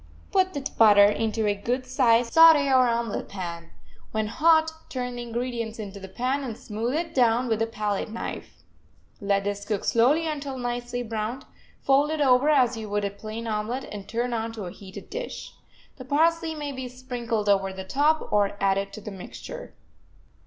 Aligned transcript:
Put 0.31 0.55
the 0.55 0.61
butter 0.79 1.05
into 1.05 1.45
a 1.45 1.53
good 1.53 1.85
sized 1.85 2.33
saute 2.33 2.67
or 2.69 2.87
omelet 2.87 3.29
pan; 3.29 3.69
when 4.11 4.25
hot, 4.25 4.71
turn 4.89 5.15
the 5.17 5.21
ingredients 5.21 5.77
into 5.77 5.99
the 5.99 6.07
pan, 6.07 6.43
and 6.43 6.57
smooth 6.57 6.95
it 6.95 7.13
down 7.13 7.47
with 7.47 7.61
a 7.61 7.67
pallet 7.67 8.09
knife. 8.09 8.63
Let 9.21 9.43
this 9.43 9.63
cook 9.63 9.83
slowly 9.85 10.25
until 10.25 10.57
nicely 10.57 11.03
browned; 11.03 11.45
fold 11.83 12.09
it 12.09 12.19
over 12.19 12.49
as 12.49 12.75
you 12.75 12.89
would 12.89 13.05
a 13.05 13.11
plain 13.11 13.45
omelet, 13.45 13.83
and 13.91 14.07
turn 14.09 14.33
onto 14.33 14.65
a 14.65 14.71
heated 14.71 15.11
dish. 15.11 15.53
The 15.97 16.03
parsley 16.05 16.55
may 16.55 16.71
be 16.71 16.87
sprinkled 16.87 17.47
over 17.47 17.71
the 17.71 17.83
top, 17.85 18.33
or 18.33 18.57
added 18.59 18.91
to 18.93 19.01
the 19.01 19.11
mixture. 19.11 19.75